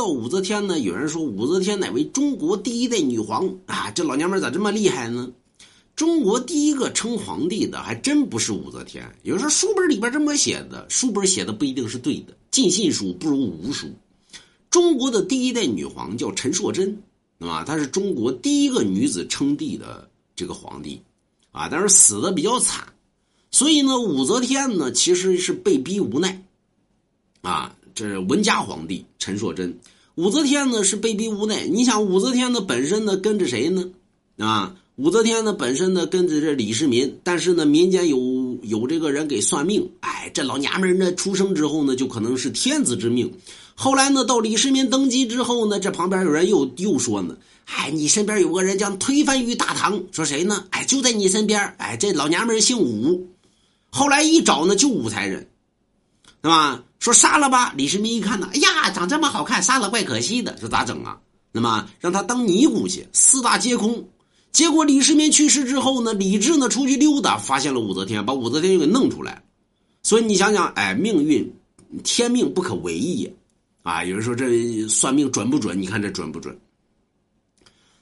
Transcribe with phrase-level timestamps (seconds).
[0.00, 5.30] 到武则天呢，有人说武则天乃为中国第一代女皇啊，这老娘们咋这么厉害呢？
[5.94, 9.06] 中国第一个称皇帝的还真不是武则天。
[9.24, 12.34] 有人说书本里边这么写的，书本写的不一定是对的。
[12.50, 13.88] 尽信书不如无书。
[14.70, 16.96] 中国的第一代女皇叫陈硕贞，
[17.38, 17.62] 对吧？
[17.62, 20.98] 她是中国第一个女子称帝的这个皇帝，
[21.52, 22.88] 啊，但是死的比较惨。
[23.50, 26.42] 所以呢，武则天呢其实是被逼无奈，
[28.00, 29.78] 这是文家皇帝陈硕贞。
[30.14, 31.66] 武则天呢是被逼无奈。
[31.66, 33.90] 你想，武则天呢本身呢跟着谁呢？
[34.38, 43.30] 啊，武则天呢本身呢跟着这李世民，但是呢民间有有这个人给算命，哎，这老娘们呢出生之后呢就可能是天子之命。
[43.74, 47.36] 后来呢到李世民登基之后呢，这旁边有人又又说呢，
[47.66, 50.64] 哎，你身边有个人将推翻于大唐，说谁呢？
[50.70, 53.28] 哎，就在你身边，哎，这老娘们姓武。
[53.90, 55.46] 后来一找呢，就武才人，
[56.42, 56.82] 对吧？
[56.98, 57.72] 说杀了吧。
[57.76, 60.56] 李世民一看呢，哎呀，长这么好看，杀了怪可惜的。
[60.58, 61.18] 说咋整啊？
[61.52, 64.08] 那么让他当尼姑去，四大皆空。
[64.52, 69.42] 结果李世民去世之后呢，李治呢出去溜达，发现了武则天，把武则天又给弄出来。
[70.02, 71.52] 所以你想想，哎，命运
[72.02, 73.32] 天命不可违也
[73.82, 74.04] 啊！
[74.04, 75.80] 有人说这算命准不准？
[75.80, 76.58] 你看这准不准？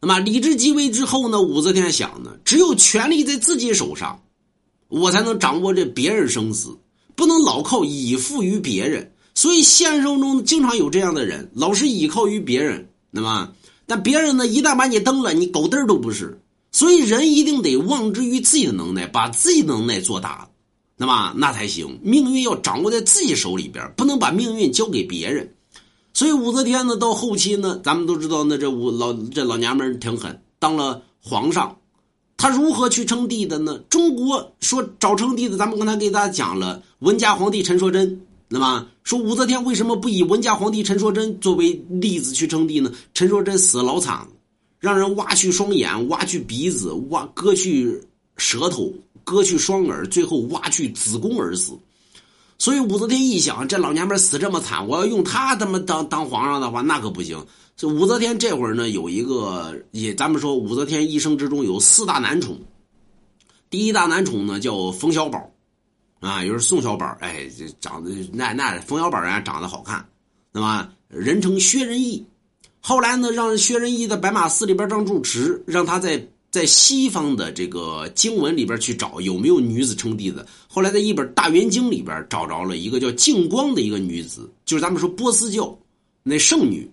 [0.00, 4.20] 那么李治继位之后呢，武则天想呢，只有权力在自己手上。
[4.88, 6.76] 我才能掌握这别人生死，
[7.14, 9.12] 不能老靠依附于别人。
[9.34, 13.50] 所以现实生活中经常有这样的人，老是依靠于别人，那么，
[13.86, 16.38] 但别人呢，一旦把你蹬了，你狗嘚都不是。
[16.70, 20.48] 所以人一定得望之于自己的能耐，把自己的能耐做大，
[20.96, 21.98] 那么那才行。
[22.02, 25.54] 命运要掌握在自己手里边，不能把命运交给别人。
[26.14, 31.76] 所以武则天呢，到后期呢，咱们都知道，那这武老这老娘们儿挺狠，当了皇上。
[32.42, 33.78] 他如何去称帝的呢？
[33.88, 42.92] 中国说找称帝的，咱们刚才给大家讲了文家皇帝陈说真，那么说武则天为什么不以文家皇帝陈说真作为例子去称帝呢？
[43.14, 44.26] 陈说真死老惨，
[44.80, 48.02] 让人挖去双眼，挖去鼻子，挖割去
[48.36, 51.78] 舌头，割去双耳，最后挖去子宫而死。
[52.62, 57.44] 所以武则天一想，这老娘们死这么惨，我要用她他妈当当皇上的话，那可不行。
[57.82, 62.56] 武则天这会儿呢，有一个也，咱们说武则天一生之中有四大男宠。
[63.68, 65.50] 第一大男宠呢叫冯小宝，
[66.20, 67.50] 啊，又是宋小宝，哎，
[67.80, 70.08] 长得那那冯小宝人家长得好看，
[70.52, 72.24] 那么人称薛仁义。
[72.80, 76.24] 后来呢，让薛仁义在白马寺里边当住持，让他在。
[76.52, 80.46] 在西方的这个经文里边去找有没有女子称帝的。
[80.68, 85.74] 后来在一本《大圆经》里边找着了一个叫净光的一个女子，就是咱们说波斯教
[86.22, 86.88] 那圣女，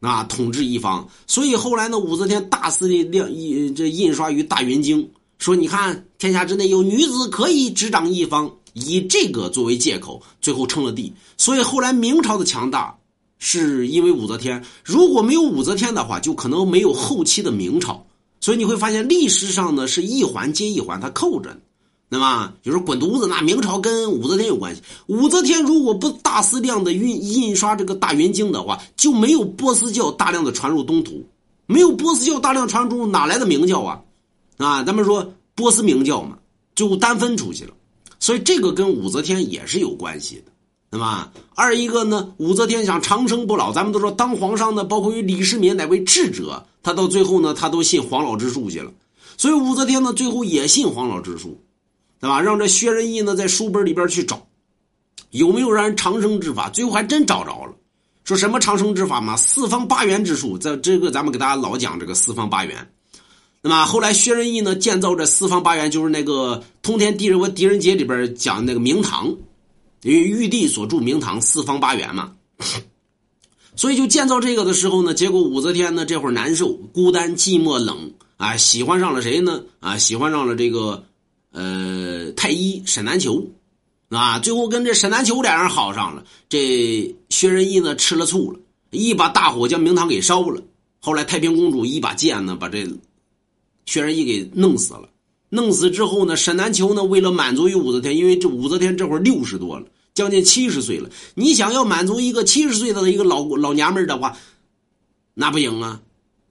[0.00, 1.06] 啊，统治一方。
[1.26, 5.04] 所以后来呢，武则天大肆的亮印这印刷于《大圆经》，
[5.36, 11.12] 说你看天下之内有女子可以执掌一方，以这个作为借口，最后称了帝。
[11.36, 12.96] 所以后来明朝的强大
[13.38, 18.06] 是因为武则天，如果没有武则天的话，就可能没有后期的明朝。
[18.42, 21.56] 所以你会发现，历史上呢是一环接一环，它扣着。
[22.08, 24.82] 那么，就是滚犊子，那明朝跟武则天有关系。
[25.06, 31.24] 武则天如果不大肆量的印印刷这个大云经的话，就没有波斯教大量的传入东土，
[31.66, 34.00] 没有波斯教大量传入，哪来的明教啊？
[34.58, 36.36] 啊，咱们说波斯明教嘛，
[36.74, 37.72] 就单分出去了。
[38.18, 40.52] 所以这个跟武则天也是有关系的。
[40.90, 46.66] 那么二一个呢，武则天想长生不老，咱们都说当皇上呢，包括于李世民乃为智者。
[46.82, 48.92] 他到最后呢，他都信黄老之术去了，
[49.36, 51.60] 所以武则天呢，最后也信黄老之术，
[52.20, 52.40] 对吧？
[52.40, 54.46] 让这薛仁义呢，在书本里边去找，
[55.30, 56.68] 有没有让人长生之法？
[56.70, 57.72] 最后还真找着了，
[58.24, 59.36] 说什么长生之法嘛？
[59.36, 62.90] 四方八元之术，在这个咱们给大家老讲这个四方八元。
[63.64, 69.28] 那么后来薛仁义呢，建造这四方八元，就是那个《通天地人狄仁杰》里边讲那个明堂，
[70.02, 72.32] 因为玉帝所著明堂四方八元嘛。
[73.74, 79.64] 所以就建造这个的时候呢，结果武则天呢这会儿难受、孤单、寂寞、冷啊，喜欢上了谁呢？
[79.80, 81.04] 啊，喜欢上了这个
[81.52, 83.44] 呃太医沈南球，
[84.10, 86.22] 啊，最后跟这沈南球俩人好上了。
[86.48, 88.58] 这薛仁义呢吃了醋了，
[88.90, 90.62] 一把大火将明堂给烧了。
[91.00, 92.86] 后来太平公主一把剑呢把这
[93.86, 95.08] 薛仁义给弄死了。
[95.48, 99.86] 弄死之后呢，沈南球呢为了满足于武则天，因为这武则天这会儿六十多了。
[100.14, 104.36] 将近七十岁了，你想要满足一个七十岁的一个老老娘们的话，
[105.34, 106.00] 那不行啊！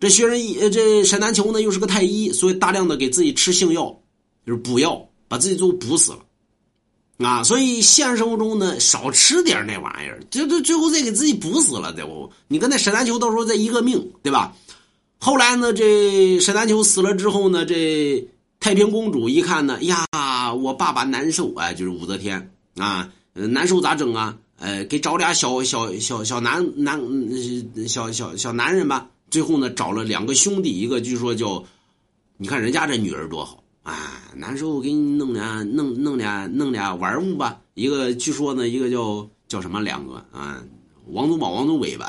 [0.00, 3.96] 这薛仁义，这沈南球呢，又是个太医，所以大量的给自己吃性药，
[4.44, 6.18] 就是补药，把自己都补死了
[7.26, 7.44] 啊！
[7.44, 12.30] 所以现实生活中呢，少吃点那玩意儿，这这最后再给自己补死了，对不？
[12.48, 14.54] 你跟那沈南球到时候再一个命，对吧？
[15.18, 18.28] 后来呢，这沈南球死了之后呢，这
[18.58, 20.04] 太平公主一看呢，呀，
[20.52, 23.08] 我爸爸难受，哎，就是武则天啊。
[23.34, 24.36] 难受咋整啊？
[24.58, 26.98] 呃，给找俩小小小小男男
[27.88, 29.10] 小小小男人吧。
[29.30, 31.62] 最后呢，找了两个兄弟，一个据说叫，
[32.36, 37.60] 你看人家这女儿多好啊，难受给你弄俩弄弄俩弄俩玩物吧。
[37.74, 40.62] 一个据说呢，一个叫叫什么两个啊，
[41.08, 42.06] 王宗宝、王宗伟吧，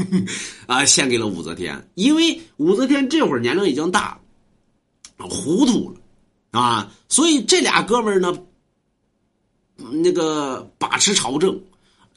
[0.68, 4.20] 啊，献给了武则天，因为武则天这会儿年龄已经大，
[5.16, 8.38] 糊涂了啊，所以这俩哥们呢，
[9.90, 11.58] 那个把持朝政。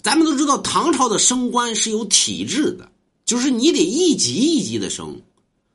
[0.01, 2.89] 咱们都知道，唐朝的升官是有体制的。
[3.25, 5.21] 就是你得一级一级的升，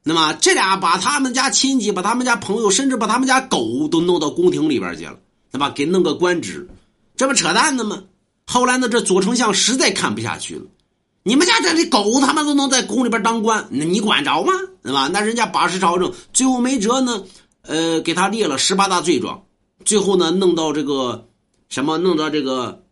[0.05, 5.19] 那么这俩把他们家亲戚、把他们家朋友，甚至把他们家狗都弄到宫廷里边去了，
[5.51, 5.71] 对吧？
[5.71, 6.69] 给弄个官职，
[7.17, 8.05] 这不扯淡呢吗？
[8.47, 10.63] 后来呢，这左丞相实在看不下去了，
[11.23, 14.53] 你们家这里狗他妈都能在宫里边当官，那你管着吗？
[14.83, 15.09] 对吧？
[15.11, 17.25] 那人家把持朝政，最后没辙呢，
[17.63, 19.43] 呃，给他列了十八大罪状，
[19.87, 21.28] 最后呢，弄到这个
[21.69, 22.83] 什么，弄到这个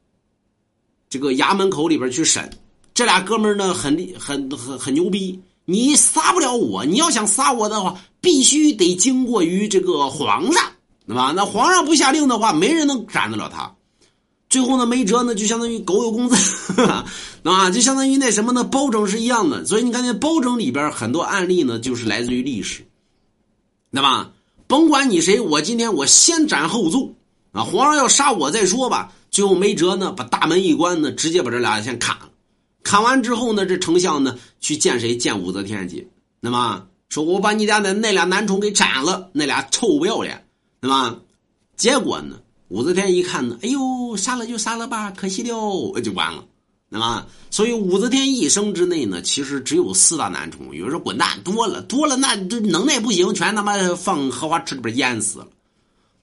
[1.09, 2.51] 这个衙门口里边去审。
[2.95, 5.39] 这俩哥们呢，很厉很很很牛逼。
[5.65, 10.63] 你杀不了我，你要想杀我的话，必须得经过于这个皇上，
[11.07, 11.33] 对吧？
[11.35, 13.75] 那皇上不下令的话，没人能斩得了他。
[14.49, 16.83] 最后呢，没辙呢，就相当于狗有公子，
[17.43, 18.63] 啊，就相当于那什么呢？
[18.63, 19.65] 包拯是一样的。
[19.65, 22.87] 所以你看，那包拯里边很多案例呢，就是来自于历史，
[23.91, 24.31] 对吧？
[24.69, 27.13] 甭管你谁，我今天我先斩后奏
[27.57, 27.65] 啊！
[27.65, 29.13] 皇上要杀我再说吧。
[29.31, 32.29] 最后没辙呢，把大门一关呢，直接把这俩先砍了。
[32.83, 35.17] 砍完之后呢，这丞相呢去见谁？
[35.17, 36.09] 见武则天去。
[36.41, 40.47] 那么说，我把你家那那俩男宠给斩了，那俩臭不要脸，
[40.81, 41.17] 对吧？
[41.77, 42.37] 结果呢，
[42.69, 46.45] 武则天一看呢，哎呦，杀了就杀了吧，可惜了，就完了，
[46.89, 50.75] 那么，所以武则天一生之内呢，其实只有四大男宠。
[50.75, 55.49] 有人说滚蛋，多了多了，那这能耐不行，全他妈放荷花池里边淹死了，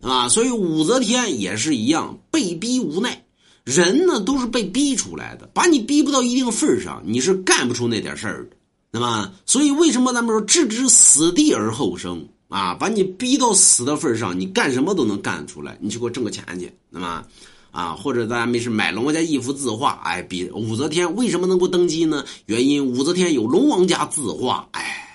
[0.03, 0.27] 啊！
[0.27, 3.23] 所以武则天也是一样，被逼无奈。
[3.63, 8.57] 人呢都是被逼出来的，把你逼不到一定份上，你是干不出那点事儿的，
[8.91, 12.73] 那么，所以为什么咱们说置之死地而后生啊？
[12.73, 17.23] 把你逼到死的份上，你干什么都能干出来，你去给我挣个钱去，那么，
[17.71, 22.25] 啊，或者大家没事买龙王家一幅字画，哎，比武则天为什么能够登基呢？
[22.47, 24.99] 原因武则天有龙王家字画，哎。